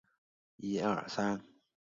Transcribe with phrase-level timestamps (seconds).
[0.03, 1.43] 陈植棋出生于汐止